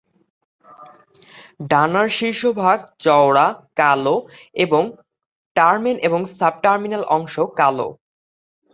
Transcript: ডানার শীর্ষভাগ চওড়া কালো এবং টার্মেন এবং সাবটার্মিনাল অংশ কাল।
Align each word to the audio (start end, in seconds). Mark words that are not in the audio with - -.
ডানার 1.69 2.07
শীর্ষভাগ 2.17 2.77
চওড়া 2.99 3.47
কালো 3.75 4.15
এবং 4.63 4.83
টার্মেন 5.55 5.97
এবং 6.07 6.21
সাবটার্মিনাল 6.31 7.03
অংশ 7.17 7.35
কাল। 7.59 7.77